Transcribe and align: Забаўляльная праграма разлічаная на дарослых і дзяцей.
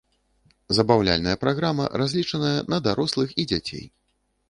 Забаўляльная 0.77 1.35
праграма 1.45 1.85
разлічаная 2.05 2.57
на 2.75 2.83
дарослых 2.91 3.41
і 3.41 3.51
дзяцей. 3.53 3.91